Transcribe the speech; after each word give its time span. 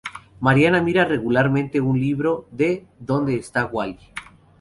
Mariana 0.39 0.81
mira 0.81 1.05
regularmente 1.05 1.79
un 1.79 1.99
libro 1.99 2.47
de 2.49 2.87
"¿Dónde 2.97 3.35
está 3.35 3.67
Wally? 3.67 3.99